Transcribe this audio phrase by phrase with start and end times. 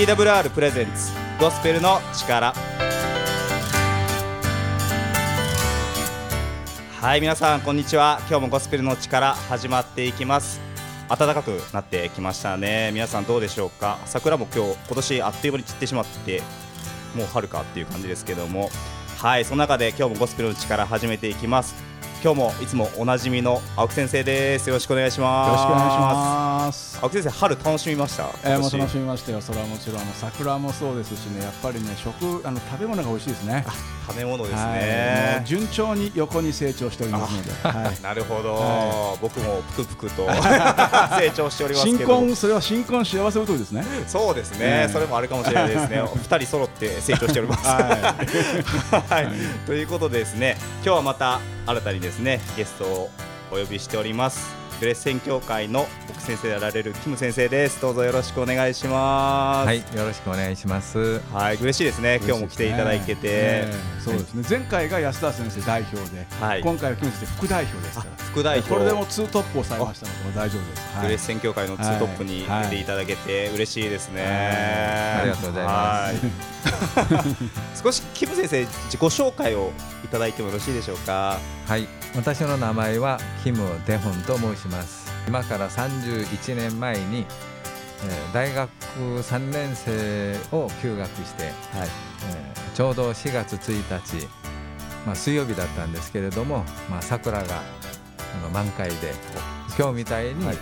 [0.00, 2.54] TWR プレゼンツゴスペルの力。
[7.02, 8.16] はい皆さんこんにちは。
[8.20, 10.58] 今日もゴスペルの力始まっていきます。
[11.10, 12.92] 暖かくなってきましたね。
[12.94, 13.98] 皆さんどうでしょうか？
[14.06, 16.42] 桜も今日今年あっという間に散ってしまって
[17.14, 18.70] もう春かっていう感じですけども。
[19.18, 21.74] はいその中で今日もゴスペルの力始めていきます。
[22.22, 24.68] 今日もいつもおなじみの青木先生です。
[24.68, 25.48] よろしくお願いします。
[25.48, 26.98] よろしくお願いします。
[27.00, 28.24] 青木先生春楽しみました？
[28.44, 29.40] えー、もう楽しみましたよ。
[29.40, 31.42] それはもちろんあの桜もそうですしね。
[31.42, 33.64] やっぱりね食あの食べ物が美味しいですね。
[34.10, 40.26] 食べ物ですね、はい、順調に横に成長しておりますので、はい、なるほど、はい、僕もぷくぷくと
[41.16, 43.84] 成長しております新婚それは新婚幸せ太りですね。
[44.08, 46.02] そうですね、それもあるかもしれないですね。
[46.16, 47.68] 二人揃って成長しております。
[47.68, 49.28] はい、
[49.66, 53.10] ということでですね今日はまた新たにですねゲストを
[53.52, 54.60] お呼びしております。
[54.80, 57.82] グレッセン協会の奥先生であられるキム先生です。
[57.82, 59.66] どうぞよろしくお願いします。
[59.66, 61.20] はいよろしくお願いします。
[61.32, 62.18] はい嬉しいですね。
[62.24, 63.72] 今日も来ていただいてて、ね
[64.02, 64.44] そうですね。
[64.48, 68.74] 前回が安田先生代表で、はい、今回はキム先生副代表ですから副代表。
[68.74, 72.84] これでもツートップをされましたので大丈夫です、はい、グレッセン協会のツートップに出てい。
[72.84, 74.22] ただけて嬉しいですね、
[75.20, 76.08] ありがとうございま
[77.74, 77.82] す。
[77.82, 79.72] 少しキム先生自己紹介を
[80.04, 81.38] いただいてもよろしいでしょうか？
[81.66, 81.86] はい。
[82.16, 85.12] 私の名前はキム・デホンと申します。
[85.28, 87.24] 今から31年前に、
[88.04, 91.52] えー、大学3年生を休学して、はい。
[92.30, 93.74] えー、ちょうど4月1
[94.20, 94.26] 日、
[95.06, 97.62] まあ、水曜日だったんですけれども、まあ、桜が
[98.52, 99.12] 満開で
[99.78, 100.56] 今日みたいに、はい、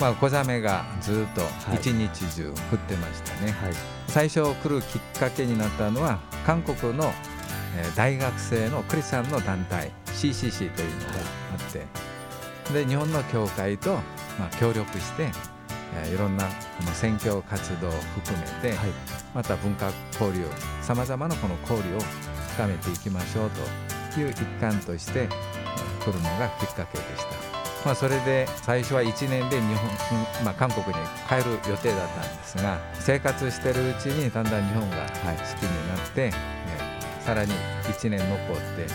[0.00, 1.42] まあ、小雨がずっと
[1.74, 3.72] 一日中降ってましたね、はい、
[4.08, 7.12] 最初来るきっかけになったのは韓国の
[7.94, 11.12] 大学生のクリスチャンの団体 CCC というのが
[11.52, 11.86] あって
[12.72, 13.94] で日本の教会と、
[14.38, 15.28] まあ、協力して、
[15.94, 16.50] えー、いろんなこ
[16.84, 18.88] の選挙活動を含めて、はい、
[19.34, 20.46] また文化交流
[20.82, 22.00] さまざまなこの交流を
[22.54, 23.50] 深めていきましょう
[24.14, 25.28] という一環として、えー、
[26.06, 27.56] 来るのがきっかけでした。
[27.84, 30.92] まあ、それで最初は1年で日本、まあ、韓国に
[31.28, 36.32] 帰る予定だったんですが生活してるうちにだんだん日本が好きになって、はい、
[37.22, 37.52] さらに
[37.84, 38.90] 1年残って、はい、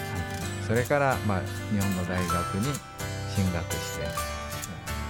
[0.68, 1.42] それから、まあ、
[1.72, 2.66] 日本の大学に
[3.34, 4.06] 進学して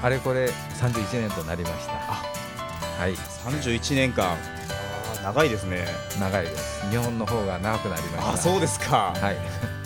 [0.03, 1.93] あれこれ31年となりました。
[1.93, 3.13] はい。
[3.13, 4.35] 31年間。
[5.23, 5.85] 長いですね。
[6.19, 6.89] 長いです。
[6.89, 8.33] 日本の方が長くなりました。
[8.33, 9.13] あそうですか。
[9.15, 9.80] はい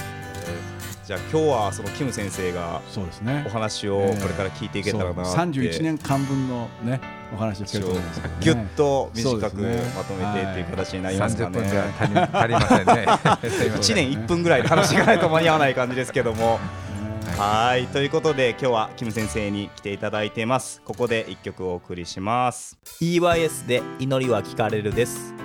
[1.05, 3.43] じゃあ今日はそのキム先生がそうですね。
[3.45, 6.99] お話をこれから聞いていけたらなって、えー、31年間分のね
[7.31, 9.61] お話を聞けると思いますね、ぎゅっと短く
[9.95, 11.61] まとめてっていう形になりますかね。
[11.61, 13.05] ね足り足りませんね。
[13.77, 16.59] 1年1分ぐらいで話がないと間に合わない感じですけども。
[17.37, 17.85] はい。
[17.87, 20.81] ということで今日はキム先生に来ていただいてます。
[20.83, 22.79] ここで一曲お送りします。
[22.99, 25.44] EYS で祈りは聞かれるです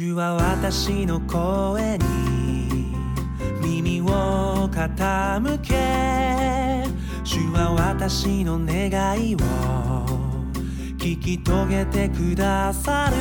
[0.00, 2.94] 主は私の声に
[3.62, 5.74] 耳を傾け
[7.22, 8.88] 主は私の願
[9.22, 9.38] いを
[10.96, 13.16] 聞き遂げてくださる。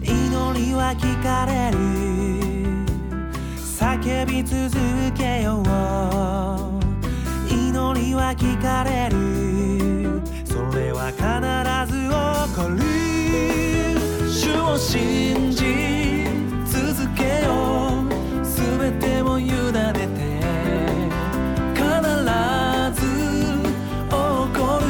[0.00, 1.78] 祈りは聞かれる。
[3.58, 4.70] 叫び続
[5.18, 5.64] けよう。
[7.52, 10.22] 祈りは聞かれる。
[10.44, 11.24] それは必
[11.92, 13.73] ず起こる。
[14.56, 15.64] を信じ
[16.66, 18.14] 続けよう。
[18.44, 19.50] 全てを委ね
[19.92, 20.06] て
[21.74, 21.82] 必
[22.94, 23.02] ず
[24.08, 24.86] 起こる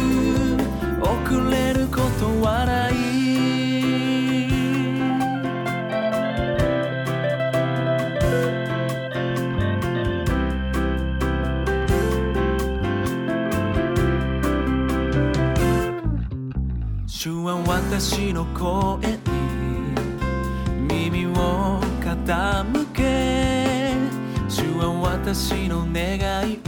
[1.03, 1.11] 遅
[1.50, 2.94] れることはない。
[17.06, 19.13] 主は私の声
[25.35, 26.63] 私の願い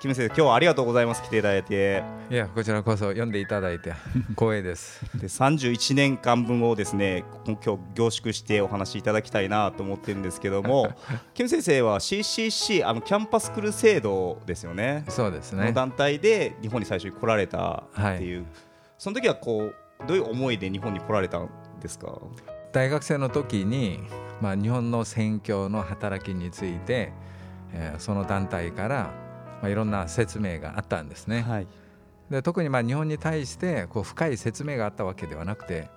[0.00, 1.22] キム先生今日はありがとうございます。
[1.24, 2.04] 来ていただいて。
[2.30, 3.94] いやこちらこそ読んでいただいて
[4.38, 5.02] 光栄です。
[5.18, 10.92] で31年間分をですね今日凝縮してお話しいただきたいなと思ってるんですけども
[11.34, 15.04] キム先生は CCC あのキャンパスクルセードですよね。
[15.08, 15.64] そうですね。
[15.66, 18.46] の団体で日本に最初に来られたっていう、
[18.98, 19.74] その時はこう
[20.06, 21.48] どういう思いで日本に来られたん
[21.80, 22.12] ですか？
[22.72, 23.98] 大学生の時に、
[24.40, 27.12] まあ、日本の選挙の働きについて、
[27.72, 29.10] えーその団体から、
[29.60, 31.42] まあ、いろんな説明があったんですね。
[31.42, 31.66] はい。
[32.30, 35.88] で特にまあ日本に対してこう深い説明があったわけではなくて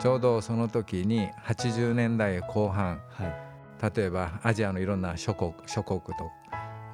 [0.00, 3.94] ちょうどその時に80年代後半はい。
[3.96, 6.12] 例えばアジアのいろんな諸国諸国と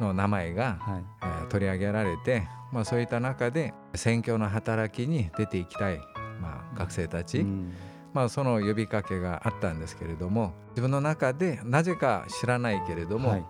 [0.00, 1.04] の名前が、はい。
[1.22, 5.98] えー取り上げられて、まあ、そういった中で選挙の働きに出ていきたい、
[6.40, 7.72] まあ、学生たち、うん。
[8.12, 13.44] まあ、その呼びかけがあったんですけれども自分の中でなぜか知らないけれども、はい。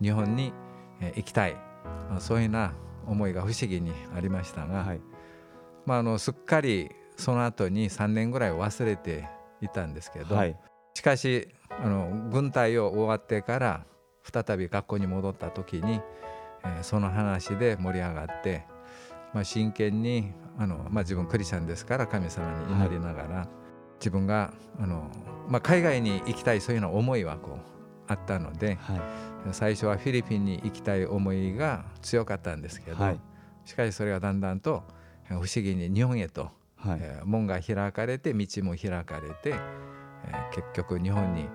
[0.00, 0.52] お日本に
[1.00, 1.56] えー行きたい、
[2.08, 2.72] まあ、そういうような
[3.06, 5.00] 思いが不思議にありましたが、はい。
[5.84, 9.28] まあ、あのすっかりその後に3年ぐらい忘れて
[9.60, 10.56] いたんですけど、はい。
[10.94, 13.86] しかしあの軍隊を終わってから
[14.22, 16.00] 再び学校に戻った時に、
[16.64, 18.64] えーその話で盛り上がって、
[19.32, 23.48] まあ、真剣にあの、まあ、自分クリスチャンですから神様に祈りながら、
[24.00, 25.10] 自分があの、
[25.48, 27.75] まあ、海外に行きたいそういうような思いはこう
[28.08, 29.00] あったのではい。
[29.52, 33.20] 最初はフィリピンに行きたい思いが強かったんですけど、はい。
[33.64, 34.82] しかしそれがだんだんと
[35.30, 36.98] えー不思議に日本へとはい。
[37.00, 41.48] えー門が開かれて道も開かれて、えー結局日本に、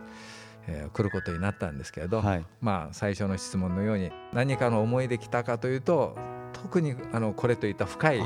[0.68, 2.46] えー来ることになったんですけど、はい。
[2.62, 6.16] まあ最初の質問のように何かの思いで来たかというと
[6.54, 8.22] 特にあのこれといった深い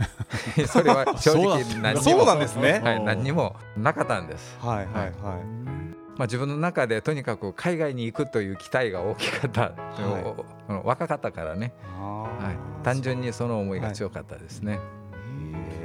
[0.66, 2.80] それは正直 何にもそうなんですね。
[2.82, 4.86] はい、何にもなかったんです、はいはい。
[5.22, 5.79] はい
[6.20, 10.86] まあ、自分の中でとにかく海外に行くという期待が大きかった、はい。
[10.86, 12.56] 若かったからね、あはい。
[12.82, 14.78] ー、単純にその思いが強かったですね。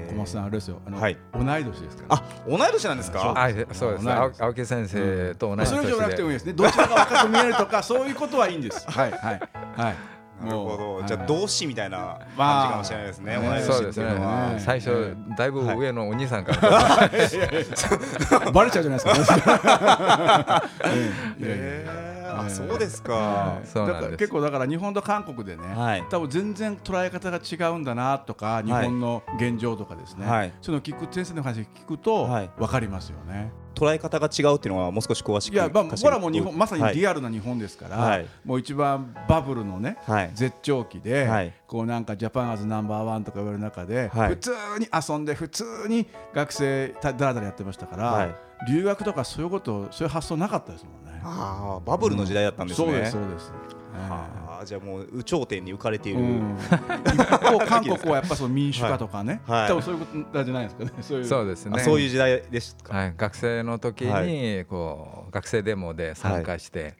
[0.09, 0.81] 小松さんあれですよ。
[0.85, 1.17] あの、はい。
[1.33, 3.33] 同い年ですから、あ同い年なんですか？
[3.33, 4.43] あそうです。
[4.43, 6.51] 青木先生と同じそれ以上なくてもいいですね。
[6.51, 8.85] どちらが若く見えるとかそういうことはいいんです。
[8.91, 9.11] はい。
[9.11, 9.19] はい。
[9.77, 9.95] はい
[10.43, 13.37] なるほもどうはいじゃあ同志みたいな感じまあかもしれないですねね。
[13.37, 14.53] 同い年っていうのは。
[14.53, 14.59] ね。
[14.59, 17.09] 最初えだいぶ上のお兄さんから。
[18.51, 20.63] バレちゃうじゃないですか、
[21.41, 22.04] ええ
[22.41, 22.49] あええ。
[22.49, 23.59] そうですか。
[23.73, 26.03] だから結構だから日本と韓国でね、はい。
[26.09, 30.53] 多分全然捉え方が違うんだなとか日本の現状とかですね、はい。
[30.61, 32.49] そのを聞く先生の話聞くとはい。
[32.57, 33.51] 分かりますよね。
[33.75, 38.25] 捉え方が違うっていうのはもう少し詳しくいや、まあ、これはもう日本まさにリアアルな日本ですから、はい。
[38.45, 40.31] もう一番バブルのね、はい。
[40.33, 41.53] 絶頂期で、はい。
[41.67, 44.29] こうなんかジャパンアズナンバーワンとか言われる中で、はい。
[44.29, 48.35] 普通に遊んで普通に学生ただらだらやってましたから、はい。
[48.69, 51.04] 留学とかそういうことそういう発想なかったですもんね。
[51.25, 52.87] ああバブルの時代だったんですね。
[52.87, 53.51] そうですそうです。
[53.97, 59.69] あーじゃあもう有頂天に浮かれている、うん、 一方韓国はやっぱその民主化とかね、はいはい。
[59.69, 60.91] 多分そういうことじゃないですかね。
[61.01, 61.25] そういう。
[61.25, 61.71] そうですね。
[61.75, 66.95] あそういう時代でしたか、はい、学生の時に、はこう学生デモで参加して、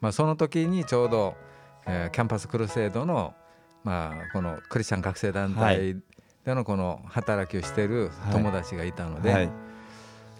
[0.00, 1.34] まあ、その時にちょうど、
[1.86, 3.34] えーキャンパスクルセードの、
[3.82, 5.96] まあ、このクリスチャン学生団は体
[6.44, 7.88] でのこの働きをしてい。
[7.88, 9.50] る友達がいたので、はい。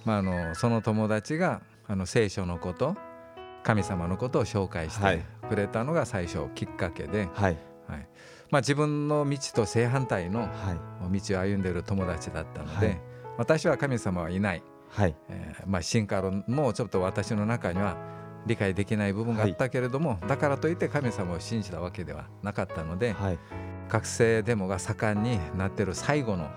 [0.04, 2.96] まあ、あのその友達があの聖書のこと
[3.62, 5.18] 神様のことを紹介しはい。
[5.18, 7.58] てくれたのが最初きっかけで、はい。
[7.88, 8.08] はい。
[8.50, 10.46] まあ、自分の道と正反対のは
[11.10, 11.20] い。
[11.20, 13.00] 道を歩んでいる友達だったので、はい。
[13.38, 15.14] 私は神様はいない、はい。
[15.28, 17.96] えーまあ、進化論もちょっと私の中には
[18.46, 23.38] 理解できない部分があったけれども、だからといって神様を信じたわけではなかったので、はい。
[23.88, 26.52] 学生デモが盛んになっている最後のはい。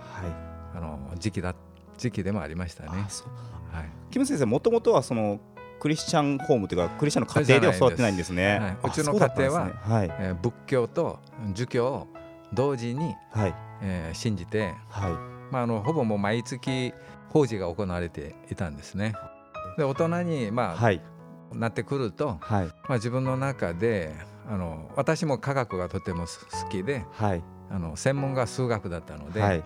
[0.76, 1.56] あの時期だ
[1.98, 2.90] 時期でもありましたね。
[2.90, 3.90] はい。
[4.10, 5.40] キム先生もともとはその
[5.80, 8.60] クリスチャンホームというかクリスチャンの家庭では育ってないんですね。
[8.60, 9.72] はいうあちのそうだったんですね。
[9.88, 10.12] 家はい。
[10.20, 11.20] えー仏教と
[11.54, 12.08] 儒教を
[12.54, 13.56] 同時に、はい。
[13.82, 15.12] えー信じて、はい。
[15.52, 16.94] まあ、あのほぼもう毎月
[17.30, 19.14] 法事が行われていたんですね。
[19.78, 21.02] で大人に、まあはい。
[21.52, 22.66] なってくると、はい。
[22.66, 24.16] まあ、自分の中で
[24.50, 27.44] あの私も科学がとてもす好きではい。
[27.70, 29.64] あの専門が数学だったので、はい。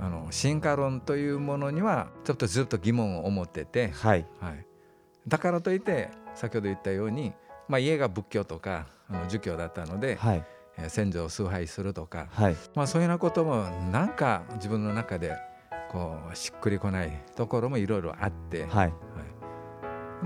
[0.00, 4.26] あの進化論というものにはちょっとずっと疑問を持ってて、はい。
[4.40, 4.66] はい、
[5.28, 7.32] だからといって先ほど言ったように、
[7.68, 10.44] まあ、家が仏教とかあの儒教だったので、はい。
[10.78, 12.56] えー先祖を崇拝するとか、はい。
[12.76, 15.36] まあ、そういうようなこともなんか自分の中で
[15.90, 18.92] こうしっくりこないところもいろいろあって、はい。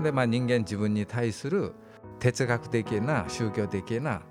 [0.03, 1.73] でまあ、人間自分に対する
[2.19, 4.21] 哲学的な宗教的な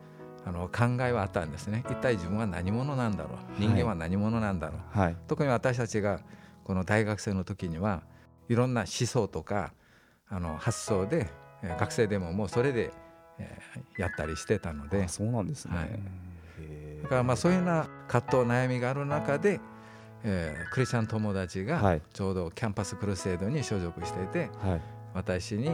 [0.44, 1.84] あの考えはあったんですね。
[1.90, 3.38] 一体自分は何者なんだろう？
[3.58, 5.16] 人間は何者なんだろう、はい。
[5.26, 6.20] 特に私たちが
[6.62, 8.02] この大学生の時には
[8.48, 9.72] いろんな思想とか
[10.32, 11.28] あの発想で
[11.62, 12.92] えー学生でももうそれで、
[13.38, 15.04] えーやったりしてたので。
[15.04, 17.02] あ、そうなんですね、はい。
[17.02, 19.60] だからまあそういうような葛藤悩みがある中で、
[20.24, 22.02] えークリスチャン友達がはい。
[22.12, 24.80] ちょうどキャンパスクルセードに所属していてはい。
[25.14, 25.70] 私に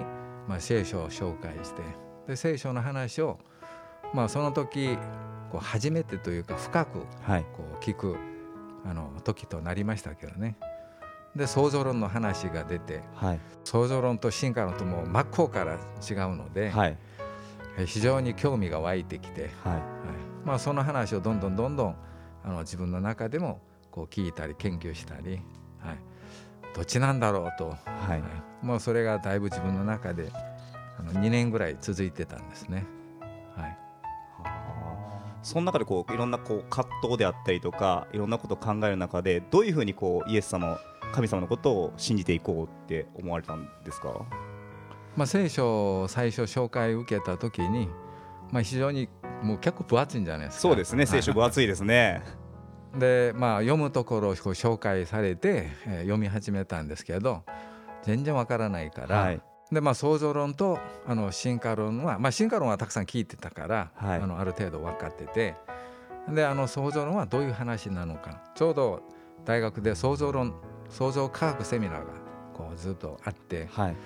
[0.49, 1.83] まあ聖書を紹介して
[2.27, 3.39] で聖書の話を
[4.15, 4.97] まあその時
[5.51, 7.45] こう初めてというか深くはい。
[7.57, 8.17] こう聞く
[8.85, 10.57] あの時となりましたけどね
[11.37, 13.41] で創造論の話が出てはい。
[13.65, 16.97] 創造論と進化論とも真っ向から違うので、はい。
[17.79, 19.73] え非常に興味が湧いてきて、はい。
[19.75, 19.83] はい。
[20.45, 21.97] まあ、その話をどんどんどんどん
[22.45, 25.41] あの自分の中でもこう聞いたり研究したり、
[25.81, 25.99] はい、
[26.75, 27.77] どっちなんだろうと、は
[28.09, 28.09] い。
[28.11, 28.67] はい。
[28.67, 30.33] もうそれがだいぶ自分の中で
[30.99, 32.87] あの2年ぐらい続いてたんですね。
[33.55, 33.79] はい。
[35.43, 40.79] その中でこういろんなこう葛藤であったりとかいろんなことを考える中でどういうふうにこうイエス様
[41.13, 44.25] 神様のことを信じていこうって思われたんですか？
[45.17, 47.89] まあ、聖書を最初紹介を受けた時に、
[48.53, 49.09] まあ、非常に
[49.43, 50.61] もう結構分厚いんじゃないですか。
[50.63, 51.07] そうですね。
[51.07, 52.23] 聖書分厚いですね。
[52.99, 57.43] でまあ読むところを紹介されて、えー読み始めたんですけど
[58.03, 59.43] 全然わからないから、はい。
[59.71, 64.21] でまあ創造論とあの進化論は、まあ、進化論はたくさん聞いてたから、はい。
[64.21, 65.57] あのある程度分かってて
[66.33, 68.43] であの創造論はどういう話なのか。
[68.55, 69.03] ちょうど
[69.45, 70.55] 大学で創造論
[70.91, 72.07] 創造科学セミナーが
[72.55, 73.97] こうずっとあってはい。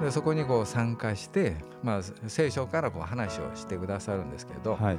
[0.00, 4.98] でそこにこう参加して、まあ、聖書からこう話をしてくださるんですけど、はい。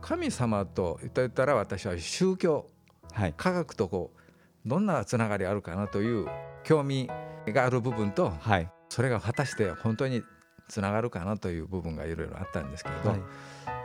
[0.00, 2.66] 神様と言ったら私は宗教
[3.12, 3.34] はい。
[3.36, 6.26] 科学とこうどんなつながりあるかなという
[6.64, 7.08] 興味
[7.46, 8.70] がある部分とはい。
[8.88, 10.22] それが果たして本当に
[10.68, 13.20] つながるかなという部分がいろいろあったんですけど、はい。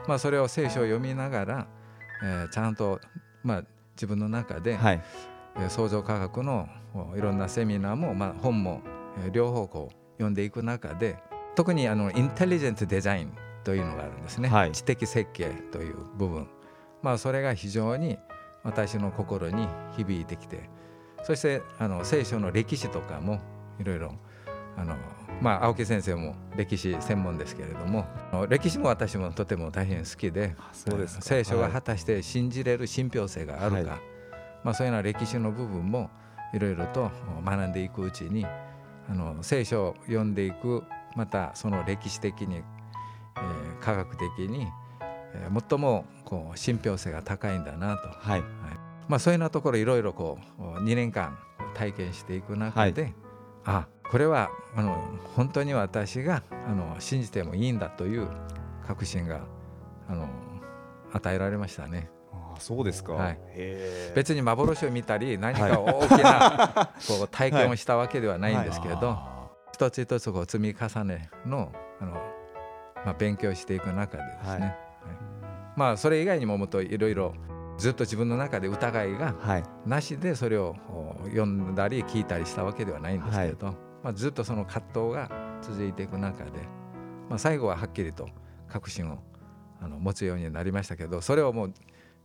[0.08, 1.68] まあ、それを聖書を読みながら、
[2.24, 3.00] えーちゃんと、
[3.44, 3.64] まあ、
[3.96, 4.96] 自分の中で、はい。
[4.96, 5.29] えー
[5.70, 6.68] 創造科学の
[7.16, 8.82] いろんなセミナーも、まあ、本も、
[9.24, 11.18] えー両方こう読んでいく中で
[11.56, 14.72] 特にあのインテリジェントデザインというのがあるんですね、はい。
[14.72, 16.48] 知的設計という部分、
[17.02, 18.18] まあ、それが非常に
[18.64, 20.70] 私の心に響いてきて
[21.24, 23.42] そしてあの聖書の歴史とかも
[23.80, 24.14] いろいろ
[24.78, 24.96] あの、
[25.42, 28.06] まあ、青木先生も歴史専門ですけれども
[28.48, 31.22] 歴史も私もとても大変好きでそうですか。
[31.24, 31.72] 聖書がはい。
[31.74, 34.00] 果たして信じれる信憑性があるか、はい
[34.64, 36.10] まあ、そういうような歴史の部分も
[36.54, 37.12] いろいろと
[37.46, 40.84] 学んでいくうちにあの聖書を読んでいく
[41.16, 44.68] またその歴史的に、えー科学的に、
[45.34, 48.44] えー最もこう信憑性が高いんだなと、はい。
[49.08, 51.38] まあ、そういうようなところいろいろこう2年間
[51.74, 53.14] 体験していく中で、
[53.66, 55.02] あこれはあの
[55.36, 58.28] 本当に私があの信じてもいいんだという
[58.86, 59.42] 確信が
[60.08, 60.28] あの
[61.14, 62.12] 与えられましたね。
[62.60, 63.14] そうですか。
[63.14, 63.40] はい。
[64.16, 69.18] 別に幻を見たり何か大きな こう体験をしたわけではないんですけど、
[69.74, 72.12] 一つ一つこう積み重ねのあの、
[73.06, 74.60] まあ、勉強していく中でですね、はい。
[74.62, 74.74] はい。
[75.76, 77.34] まあそれ以外にももっといろいろ
[77.78, 79.64] ずっと自分の中で疑いがはい。
[79.86, 80.76] なしでそれを
[81.26, 83.68] 読んだり聞いたりしたわけではないんですけれど、
[84.04, 86.52] まあ、ずっとその葛藤が続いていく中で、
[87.30, 88.28] まあ、最後ははっきりと
[88.68, 89.20] 確信を
[89.82, 91.74] あの持つようになりましたけどそれをもう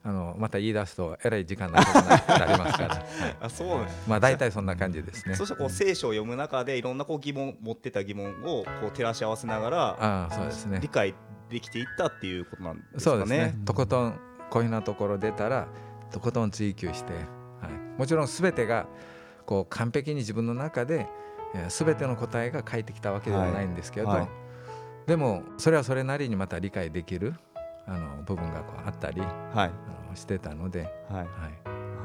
[0.07, 3.37] あのまた言い出すとえらい時間がかかなりますから、 はい。
[3.41, 5.35] あそうなんまあ大体そんな感じですね。
[5.35, 5.47] そ。
[5.47, 10.79] してこう聖書を読む中でいろんなこう疑問持ってた疑問をこう照らし合わせながらああそうですね。
[10.83, 11.15] 理解
[11.49, 13.39] できていったっていうことなんですかそうですね。
[13.39, 13.55] ね。
[13.65, 14.21] とことん
[14.51, 15.69] こういうなところ出たら
[16.11, 17.19] とことん追求して、は
[17.71, 18.87] い、もちろん全てが
[19.47, 21.09] こう完璧に自分の中で、
[21.55, 24.29] えー、全ての答えが返ってきたわけではないんですけど、はいはい。
[25.07, 27.35] でもそれはそれなりにまた理解できる
[27.87, 30.89] あの部分がこうあったりはいしてたので、はい。
[31.19, 31.29] はい、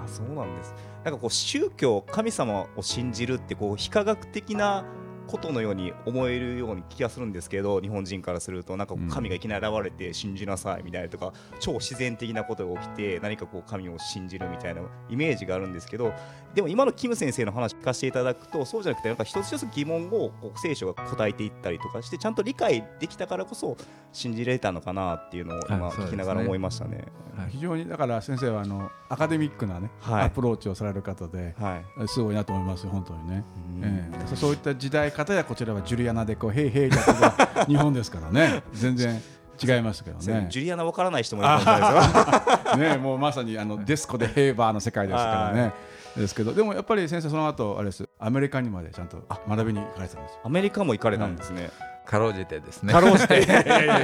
[0.04, 0.74] あそうなんです。
[1.04, 4.86] なんかこう宗教神様を信じるってこう非科学的な
[5.30, 16.14] ことのように思えるように気がするんですけど日本人からするとなんか神がいきなり現れて信じなさいみたいなとか、超自然的なことが起きて何かこう神を信じるみたいなイメージがあるんですけど
[16.54, 23.78] でも今のキム先生の話聞かせていただくとそうじゃなくてなんか一つ一つ疑問をこう聖書が答えていったりとかしてちゃんと理解できたからこそ
[24.12, 27.06] 信じれたのかなっていうのを今聞きながら思いましたね。
[27.38, 27.50] はい。
[27.52, 30.24] 非常にだから先生はあのアカデミックなね、はい。
[30.26, 32.08] アプローチをされる方ではい。
[32.08, 33.44] すごいなと思いますよ本当にね、
[33.78, 33.84] うん。
[33.84, 34.28] ええ。
[34.28, 38.64] そそういった時代方やこちらはジュリアナでこうヘイヘイだとか日本ですからね。
[38.74, 39.22] 全然
[39.62, 40.48] 違いますけどね。
[40.50, 42.78] ジュリアナわからない人もいるかもしれないですよ。
[42.98, 45.74] ねもうまさにあのデスコでヘイバーの世界ですからね
[46.16, 48.08] ですけどでもやっぱり先生その後あれです。
[48.20, 50.40] アメリカにまでちゃんと学びに行かれてたんですよ。
[50.44, 51.70] アメリカも行かれたんですね。
[52.06, 52.92] かろうじてですね。
[52.92, 53.46] かろうじて。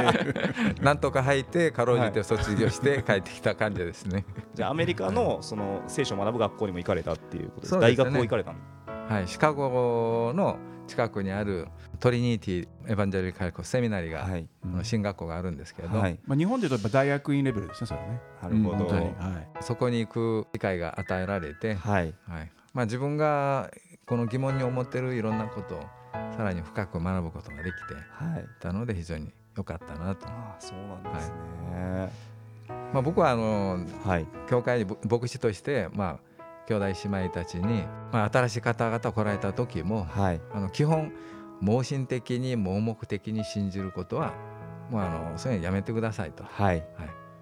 [0.81, 4.25] なんとか入ってかろうじて卒業して帰ってきた感じですね。
[4.53, 7.73] じゃあアメリカのその聖書を学ぶ学校にも行かれたっていうことです。
[7.73, 8.05] 大そうですね。
[8.05, 8.59] 学も行かれたの。
[9.09, 10.57] はい、シカゴの
[10.87, 14.47] 近くにあるトリニティ・エヴァンジェリカルコセミナリが、はい。
[14.63, 16.19] あの進学校があるんですけれど、はい。
[16.25, 18.21] まあ、日本でいうとやっぱ大学院レベルですねそれはね。
[18.41, 18.87] なるほど。
[18.87, 19.63] うんはい。
[19.63, 22.13] そこに行く機会が与えられて、はい。
[22.27, 22.51] はい。
[22.73, 23.71] まあ、自分が
[24.05, 25.81] この疑問に思ってるいろんなことを
[26.37, 28.45] さらに深く学ぶことができてはい。
[28.59, 32.11] たので非常に良かったなと、ああそうなんですね。
[32.93, 34.27] まあ、僕はあのはい。
[34.49, 36.35] 教会に牧師として、まあ、
[36.67, 40.41] 兄弟姉妹たちに、まあ、新しい方々来られた時もはい。
[40.53, 41.11] あの基本
[41.61, 44.33] 盲信的に盲目的に信じることは
[44.89, 46.85] もうあのそういうのやめてくださいと、はい、はい。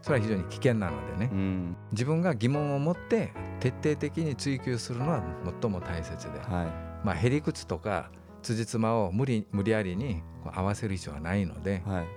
[0.01, 1.29] それは非常に危険なのでね。
[1.32, 1.77] うん。
[1.91, 5.24] 自分が疑問を持って徹底的に追求するのは
[5.62, 7.05] 最も大切で、はい。
[7.05, 8.10] まあ、へりくつとか
[8.41, 10.22] 辻褄を無理無理やりに
[10.53, 11.96] 合わせる必要はないので、はい。
[11.96, 12.08] はい。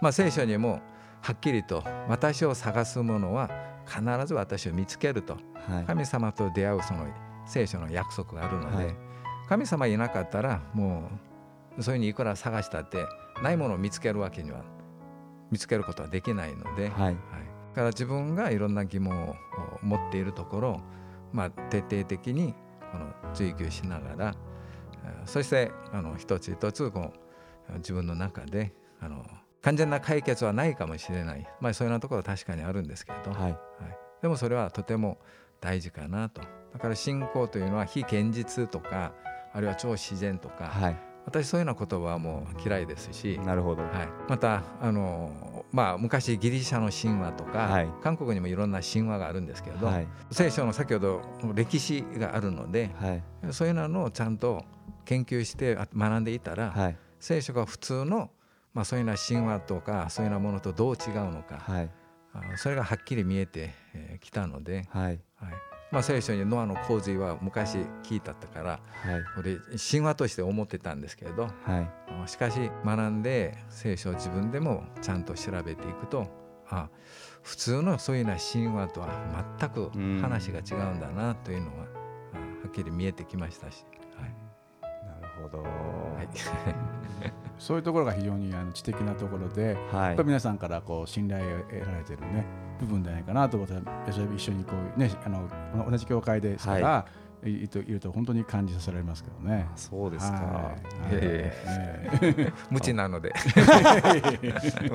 [0.00, 0.80] まあ、聖書にも
[1.20, 3.50] はっきりと私を探す者は
[3.86, 5.38] 必ず私を見つけると。
[5.68, 5.84] はい。
[5.84, 7.06] 神様と出会うその
[7.46, 9.11] 聖書の約束があるので、はい
[9.52, 11.10] 神様いなかったらも
[11.76, 13.04] うそういうふうにいくら探したって
[13.42, 14.62] ないものを見つけるわけには
[15.50, 17.02] 見つけることはできないので、はい。
[17.04, 17.18] はい、だ
[17.74, 19.36] から自分がいろんな疑問を
[19.82, 20.80] 持っているところを、
[21.34, 22.54] まあ、徹底的に
[22.90, 24.34] この追求しながら
[25.04, 27.12] えーそしてあの一つ一つこ
[27.68, 29.22] う自分の中であの
[29.60, 33.42] 完全な解決はないかもしれない、まあ、そういうようなところは確かにあるんですけれど、はい。
[33.42, 33.58] はい、
[34.22, 35.18] でもそれはとても
[35.60, 36.40] 大事かなと。
[36.72, 39.12] だから信仰というのは非現実とか
[39.52, 41.12] あるいは超自然とか、はい。
[41.24, 43.82] 私そういうような言葉はもう嫌いですし、なるほど。
[43.82, 47.88] はい、またあの、まあ、昔ギリシャの神話とか、はい。
[48.02, 50.08] 韓国にもいろんな神話があるんですけれど、はい。
[50.30, 51.22] 聖書の先ほど
[51.54, 53.22] 歴史があるのではい。
[53.52, 54.64] そういうのをちゃんと
[55.04, 56.96] 研究してあ学んでいたら、はい。
[57.20, 58.30] 聖書が普通の、
[58.74, 61.64] まあ、そういうような神話とかそういうようなものとどう違うのか、
[62.56, 63.70] それがはっきり見えて
[64.20, 65.20] き、たので、はい。
[65.36, 68.80] はいまあ、聖書にノアの洪水は昔聞いたったからはい。
[69.36, 71.80] これ神話として思ってたんですけれどは
[72.26, 72.28] い。
[72.28, 76.26] しかし学んで聖書を自分でもちゃんと調べていくと
[76.68, 76.88] あ
[77.42, 79.08] 普通のそういうような神話とは
[79.60, 79.90] 全く
[80.22, 81.86] 話が違うんだなというのは、
[82.34, 83.84] あはっきり見えてきましたし、
[84.16, 84.34] はい。
[85.20, 85.64] なるほど
[86.22, 86.28] はい。
[87.58, 90.06] そういうところが非常にあの知的なところで、はい。
[90.08, 92.44] やっぱり皆さんからこう信頼を得られてるね
[92.80, 93.74] 部分じゃないかなと思って
[94.36, 95.48] 一緒にこうねあの
[95.88, 99.66] 同じ教会ですから、、はいいると本当に感じさせられますけどね。
[99.74, 100.36] そうですか。
[100.36, 100.74] は
[101.10, 101.14] い。
[101.14, 101.44] いやいやいや。
[102.46, 103.32] ね 無知なので。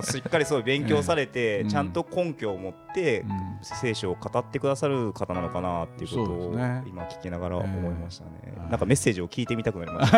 [0.03, 1.69] しっかりそう勉強されて、うん。
[1.69, 3.29] ちゃんと根拠を持って、うん。
[3.61, 6.53] 聖書を語ってくださる方なのかなっていうことを、
[6.85, 10.17] 今聞きながら思いましたね、ええなんかメッセージを聞いてみたくなりました。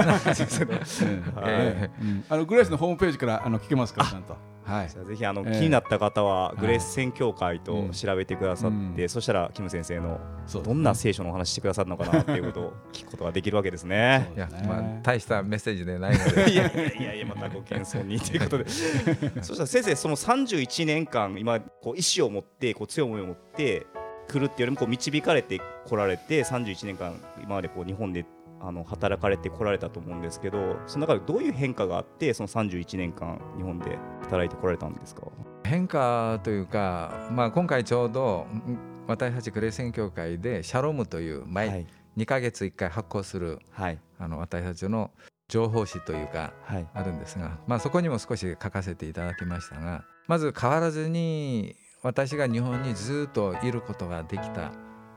[2.29, 4.37] あのグレースのホームページからあの聞けますからちゃんと。
[4.69, 4.89] はい。
[4.89, 5.59] ぜひあの、ええ。
[5.59, 6.61] 気になった方はい。
[6.61, 7.91] グレース宣教会とうん。
[7.91, 10.19] 調べてくださって、うんそしたらキム先生の
[10.63, 14.29] どんな聖書のお話してくださるのかなっていうことを聞くことができるわけですね。
[14.35, 14.47] すね。
[14.67, 16.51] まあ、大したメッセージでないので。
[16.51, 18.69] いやいやいやいやまたご謙遜にということで。
[19.41, 23.87] そしたら先生その31年間今こう意志を持ってこう強い思いを持って
[24.29, 28.25] 来るっていうよりもこう導かれて来られて31年間今までこう日本で
[28.61, 35.23] あの働かれて来られたと思うんですけどその中でどういう変化があってその31年間日本で働いて来られたんですか？
[35.63, 41.87] 変化というか、まあ、今回ちょうどん私たちクレー宣教会でシャロムという毎はい。
[42.17, 43.99] 2ヶ月1回発行するはい。
[44.17, 45.11] あの私たちの
[45.47, 46.87] 情報誌というかはい。
[46.93, 54.71] あるんですが、まあ、そこにも少し書かせていただきましたがまず変わらずに私が日本にずっといることができた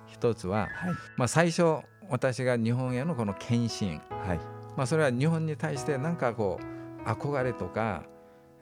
[0.07, 0.93] 一つは、はい。
[1.17, 1.79] まあ、最初
[2.09, 4.41] 私が日本へのこの献身、はい。
[4.77, 6.59] まあ、それは日本に対して何かこ
[7.05, 8.05] う憧れとか、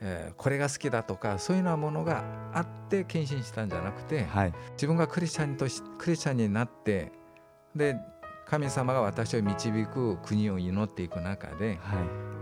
[0.00, 2.24] えーこれが好きだとかそういうようなものが
[2.55, 4.53] あって献身したんじゃなくて、はい。
[4.72, 7.12] 自分がクリスチャンとしクリスチャンになって
[7.76, 7.96] で
[8.46, 12.00] 神様が私を導く国を祈っていく中では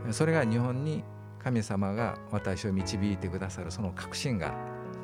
[0.09, 0.13] い。
[0.15, 1.03] それが日本に
[1.43, 4.55] 神様が私を導いてくださるその確信が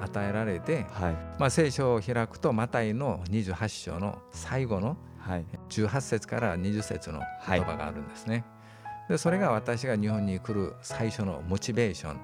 [0.01, 1.17] 与えられて、はい。
[1.39, 5.47] まあ、聖書を開くとマタイの28章の最後のはい。
[5.71, 8.45] 18節から20節の言葉があるんですね。
[9.09, 12.21] でそれが私が日本に来る最初のモチベーションいわ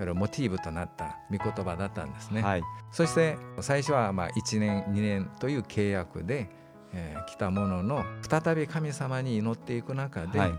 [0.00, 2.42] ゆるモチーブとなった御言葉だったんですね。
[2.42, 2.62] はい。
[2.90, 6.50] そして最初はまあ1年2年という契約で、
[6.92, 10.52] えー来たものの再び神様に祈っていく中で、はい。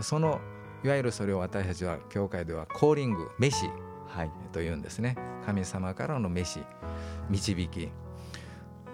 [0.00, 0.40] その
[0.84, 3.70] いわゆるそれを私たちは教会ではコーリング召し
[4.08, 4.30] はい。
[4.52, 5.16] というんですね。
[5.46, 6.60] 神様からの召し
[7.30, 7.88] 導き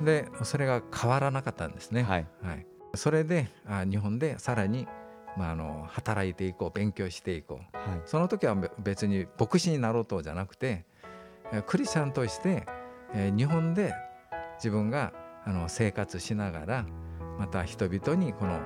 [0.02, 2.02] でそれが変わらなかったんですね。
[2.02, 2.26] はい。
[2.42, 4.86] はい、それであ日本でさらに、
[5.36, 7.76] まあ、あの働いていこう勉強していこう。
[7.76, 8.02] はい。
[8.06, 10.84] その時はべ別に牧師になろうとじゃなくて
[11.52, 12.66] えークリスチャンとして、
[13.14, 13.94] えー日本で
[14.56, 15.12] 自分が
[15.44, 16.86] あの生活しながら
[17.38, 18.60] また人々にこの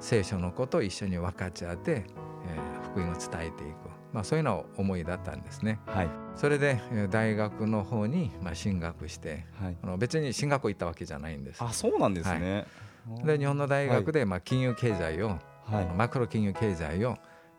[0.00, 2.06] 聖書のことを一緒に分かち合って、
[2.46, 5.80] えー、福音を伝えていく、まあ、そういうの思いだったんですね。
[5.86, 11.60] はい、それで大学の方にまあ進学して、はい、あの別に進学校行ったわけじゃないんです。
[11.60, 12.64] あそうなんですね、
[13.10, 17.16] はい、で日本の大学でまあ金融経済を、はい、マクロ金融経済を、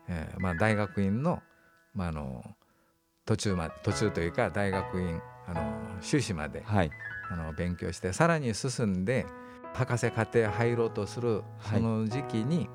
[0.08, 1.42] えー、まあ大学院の,、
[1.92, 2.42] まあ、あの
[3.26, 5.60] 途中ま途中というか大学院あの
[6.00, 6.90] 修士まで、はい、
[7.30, 9.26] あの勉強してさらに進んで
[9.74, 12.68] 博士課程入ろうとするその時期に、はい、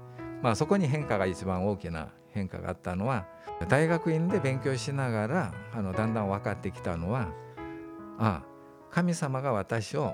[0.43, 3.25] まあ、そこに変化が一番大きな変化があったのは
[3.69, 7.29] 大学院で勉強しながらあのだんだん分かってきたのは
[8.17, 8.43] あ
[8.89, 10.13] 神様が私を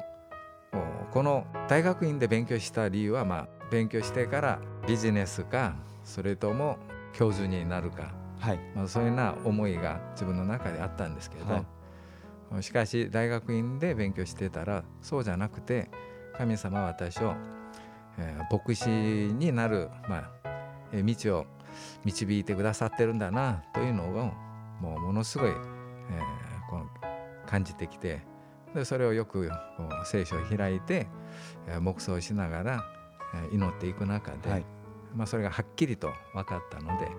[1.12, 6.78] この大学院で勉強した理由は、まあ、勉強してからビジネスかそれとも
[7.14, 8.60] 教授になるか、はい。
[8.76, 11.64] まあ、そういうような思いが自分の中であったんですけど、は
[12.60, 12.64] い。
[12.64, 15.90] しかし大学院で勉強してたらそうじゃなくて
[16.38, 17.34] 神様は私を、
[18.18, 20.32] えー、牧師になる、まあ、
[20.94, 21.46] えー、道を
[22.04, 24.32] 導いてくださってるんだなというのを
[24.82, 25.56] もうものすごい、えー、
[26.70, 26.90] この
[27.46, 28.22] 感じてきて
[28.74, 29.50] でそれをよく
[30.06, 31.08] 聖書を開いて、
[31.68, 32.86] えー、黙想しながら、
[33.34, 34.66] えー、祈っていく中で、はい、
[35.16, 37.16] まあ、それがはっきりと分かったので、はい、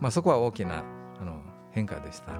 [0.00, 0.84] まあ、そこは大きな
[1.20, 2.32] あの変化でした。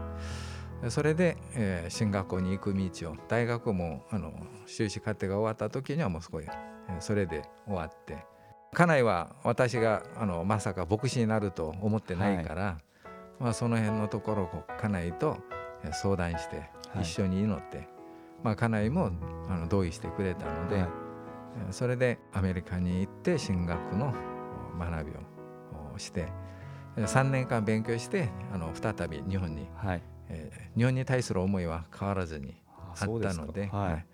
[0.91, 4.33] それで、えー、進学校に行く道を大学もあの
[4.67, 8.25] 修士課程が終わった時にはもうすごい、えー、それで終わって
[8.73, 12.71] 家内は私があのまさか牧師になると思ってないから、は
[13.41, 15.39] い、まあ、その辺のところを家内と
[15.93, 17.89] 相談して一緒に祈って、はい、
[18.43, 19.11] まあ、家内も
[19.49, 20.89] あの同意してくれたので、はい、
[21.71, 24.15] それでアメリカに行って進学の
[24.79, 26.29] 学びをして
[26.97, 30.03] 3年間勉強してあの再び日本に、はい。
[30.29, 34.07] えー、日本に対する思いは変わらずにあったので、はい、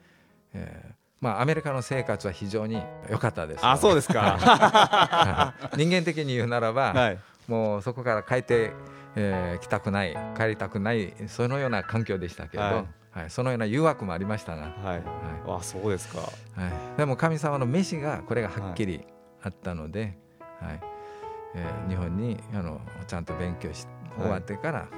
[0.54, 3.64] えー、まあ、アメリカの生活は非常に良かったです。
[3.64, 5.54] あそうですか。
[5.76, 8.72] 人間的に言うならば、はい、もうそこから帰って、
[9.16, 12.74] えー、来たくない帰りたくないそのような環境でしたけど、はい、
[13.20, 14.86] はい、そのような誘惑もありましたが、はい。
[14.86, 15.02] はい、
[15.48, 16.26] あそうですか、は
[16.96, 19.06] い、でも神様の召しがこれがはっきり
[19.42, 20.18] あったので、
[20.60, 20.80] はい。
[21.54, 23.86] えー、日本にあのちゃんと勉強し
[24.18, 24.88] 終わってから、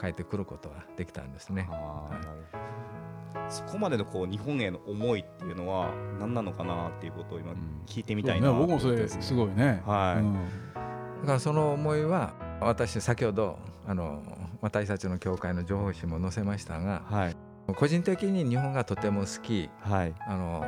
[0.00, 1.68] 帰ってくることができたんですね。
[3.48, 7.52] そこまでのこう日本への思いっていうのは何なのかなっていうことを今
[7.86, 9.82] 聞いてみたいな、うん、僕もそれすごいね。
[9.86, 10.20] はい。
[10.20, 14.22] うん、だからその思いは私先ほどあの
[14.60, 17.36] 私たちの教会の情報誌も載せましたが、はい、
[17.74, 20.64] 個人的に日本がとても好き、はい、あの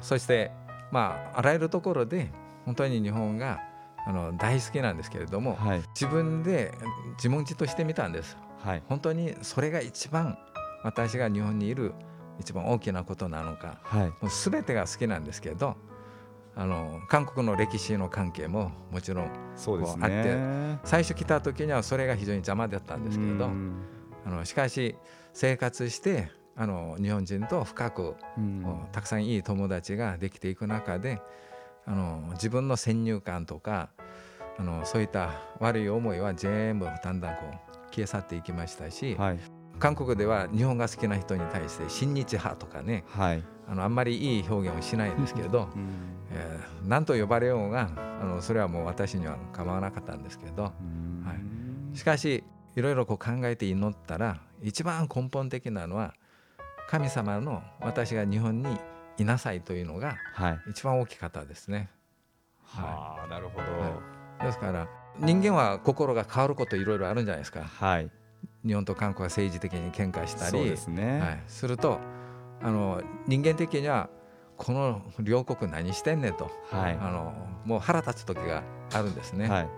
[0.00, 0.52] そして
[0.92, 2.30] まああらゆるところで
[2.64, 3.60] 本当に日本が
[4.06, 6.72] あの大好きなんですけれども、はい、自分で
[7.16, 8.36] 自問自答してみたんです。
[8.62, 10.38] はい、本当にそれが一番
[10.82, 11.92] 私が日本にいる
[12.38, 15.76] 一番大きなことなのか、はい、もう全てが好きなんですけど
[16.56, 23.50] あの韓国の歴史の関係ももちろんそうです、ね、あって最初来た時にはそれが非常に邪魔だったんですけど
[24.26, 24.96] あのしかし
[25.32, 28.16] 生活してあの日本人と深く
[28.92, 31.22] たくさんいい友達ができていく中で
[31.86, 33.90] あの自分の先入観とか
[34.60, 39.38] あのそういった悪い思いは全部だんだんこう消え去っていきましたし、はい、
[39.78, 45.88] 韓国では日本が好きな人に対して親日派とかね、はい、あのあんまりいい表現をしないんですけど、うん。
[46.32, 50.72] えー、何と呼ばれようがあのそれはもう私には構わなかったんですけど、は
[51.92, 52.44] い、しかし
[52.76, 56.14] いろいろこう考えて祈ったら一番根本的なのは
[56.88, 58.78] 神様の私が日本に
[59.16, 60.18] いなさいというのが
[60.68, 61.88] 一番大きかったですね。
[62.62, 67.62] はい、はあ、なるほど、はい、ですから人間は心が変わることいろいろあるんじゃないですか。
[67.62, 68.10] はい、
[68.64, 70.76] 日本と韓国が政治的に喧嘩したり。
[70.76, 71.98] す、ね,、はい、すると
[72.62, 74.08] あの人間的には
[74.56, 79.48] この両国何してんねんと、はい、あのもう腹立つ時があるんですね。
[79.48, 79.68] はい、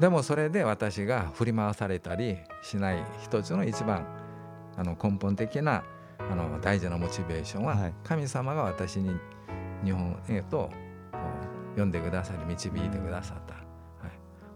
[0.00, 4.06] でもそれで私が振り回されたりしない一つの一番
[4.76, 5.84] あの根本的な
[6.18, 9.10] あの大事なモチベーションは、神様が私に
[9.84, 10.70] 日本へと
[11.70, 13.61] 読んでくださり導いてくださった。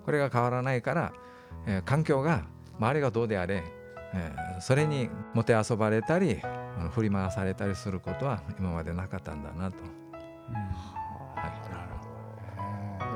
[0.06, 1.12] これが変わらないから、
[1.66, 2.44] えー、環境が
[2.78, 3.64] 周りがどうであれ、
[4.14, 6.40] えー、それにもてあそばれたり
[6.92, 9.76] 振り回されたりすることは今までなかったんだなと。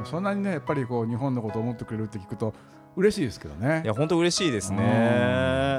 [0.05, 2.55] そんなにねやっぱりこう日本のことを思ってくれるって聞くと
[2.96, 3.83] 嬉しいですけどね。
[3.85, 4.79] いや本当嬉しいですね。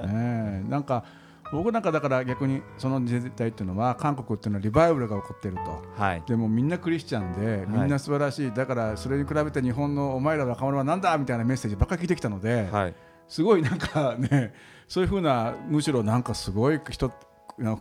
[0.08, 1.04] ねなんか
[1.52, 12.96] 僕なんかだから逆にその時代っていうのは韓国っていうのはリバイバルが起こっていると、はい、でもみんなクリスチャンでみんな素晴らしい、はい、だからそれに比べて日本のお前ら若者はなんだみたいなメッセージばっかり聞いてきたので、はい、
[13.28, 14.54] すごいなんかね
[14.88, 17.12] そういうふうなむしろなんかすごい人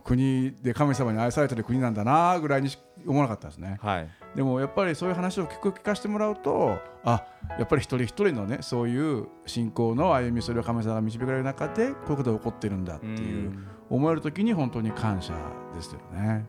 [0.03, 2.69] 国で神様に愛されてる国なんだなぐらいに
[3.05, 7.25] 思わなかったですね、はい、でもやっぱりそういう話を聞く聞かせてもらうとあ
[7.57, 13.57] やっぱり一人一人のねそういう信仰の歩みそれを神様が導かれる中でこういうことが起こってるんだっていう
[13.89, 15.33] 思える時に本当に感謝
[15.75, 16.45] ですよね。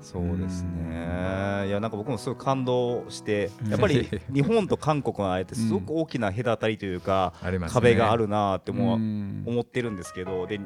[0.00, 1.66] そうですね。
[1.66, 7.32] いやなんか僕もすごい感動してやっぱり日本と韓国のあえてすごく大きな隔たりというか、
[7.72, 10.60] 壁があるなって思思ってるんですけどで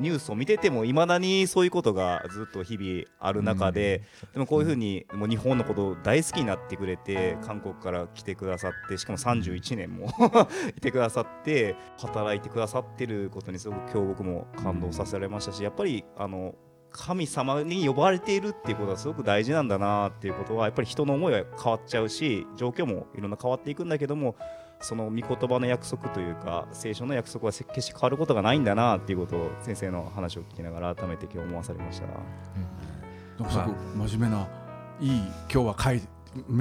[0.00, 10.10] ニュースを見ててもいまだにそういうことがずっと日々ある中で、でもこういうふうにもう日本のことを大好きになってくれて韓国から来てくださってしかも31年も
[10.76, 16.54] いてくださって働いてくださってることにすごく今日僕も感動させられましたしやっぱりあの
[16.92, 24.36] 神様に呼ばれているっていうことはすごく大事なんだなっていうことはやっぱり人の思いは変わっちゃうし状況もいろんな変わっていくんだけども
[24.82, 32.06] その御言葉の約束というか聖書の約束は決して変わることがないんだなっていうことを先生の話を聞きながら改めて今日思わされました。
[32.06, 33.76] うん、すごく
[34.08, 34.48] 真面目な
[35.00, 36.00] いい今日は回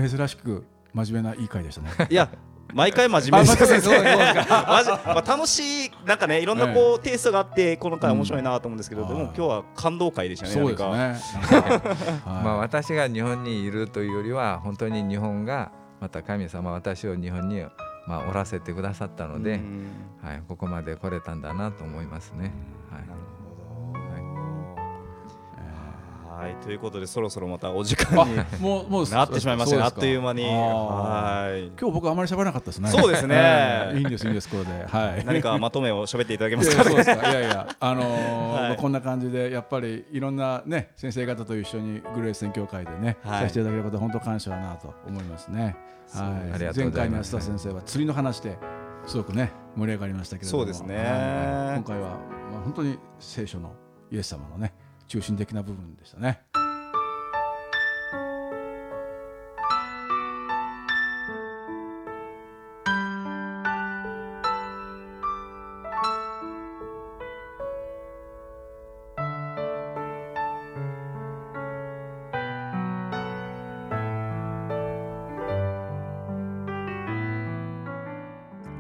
[0.10, 2.08] 珍しく真面目ないい回でしたね。
[2.10, 2.30] いや
[2.74, 4.04] 毎回真面目ですね。
[4.48, 10.52] まあ 楽しいなんかねいろんなこうテイストがあってこの回面白いなと思うんですけど、でも今日は感動会でしたね。
[10.52, 11.62] そうですね。
[12.26, 17.64] まあ私が日本にいるというよりは本当に日本がまた神様私を日本に
[18.08, 19.62] まあおらせてくださったので、
[20.22, 22.52] はいここまで来れたんだなと思いますね。
[22.90, 23.31] はい。
[26.42, 30.44] はいということでそろそろまたお時間にもうもう なってしまいましたねあっという間に。
[30.44, 31.68] はい。
[31.80, 32.90] 今日僕あまり喋らなかったですね。
[32.90, 33.92] そうですね。
[33.94, 34.86] いいんですいいんですこれで。
[34.88, 35.24] はい。
[35.24, 45.76] 何かまとめを喋っていただけますかいやいやあの こんな感じでやっぱりいろんなね先生方と一緒にグレース宣教会でねさせていただけること本当感謝だなと思いますね。
[46.12, 46.76] はい。
[46.76, 48.58] 前回の安田先生は釣りの話で
[49.06, 50.96] すごくね盛り上がりましたけどそうですね。
[51.76, 52.18] 今回は
[52.52, 53.76] まあ本当に聖書の
[54.12, 54.74] イエス様のね
[55.12, 56.42] 中心的な部分でしたね。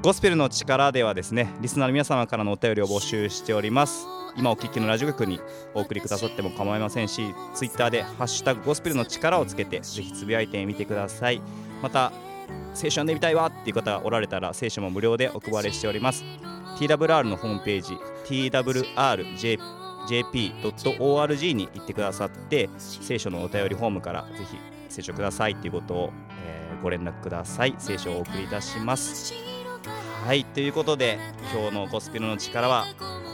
[0.01, 5.39] ゴスペルの力ではですねリスナーの皆様からのお便りを募集しております今お聞きのラジオ局に
[5.73, 11.41] お送りくださっても構いませんしツイッターで「ハッシュタグゴスペルの力」をつけてぜひつぶやいてみてください。
[11.81, 12.11] また
[12.73, 16.23] 聖書読んでみたいわっていう方がおられたら聖書も無料でお配りしております。
[16.77, 18.73] TWR のホームページ twrjp.org
[21.53, 24.57] に行ってくださって聖書のお便りフォームからぜひ
[24.89, 26.11] 聖書くださいということを、
[26.43, 27.75] えー、ご連絡ください。
[27.77, 29.33] 聖書をお送りいたします。
[30.25, 31.17] はいということで
[31.53, 32.85] 今日のゴスペルの力は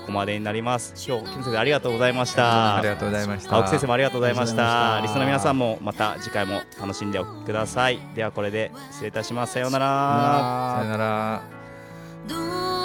[0.08, 0.94] ここまでになります。
[1.06, 2.78] 今日金先生ありがとうございました。
[2.78, 3.54] ありがとうございました。
[3.58, 5.02] 青木先生もありがとうございました。
[5.02, 8.00] リスナーの皆さんもまた次回も楽しんでおください。
[8.16, 9.54] ではこれで失礼いたします。
[9.54, 10.78] さようなら。
[10.78, 12.77] さようなら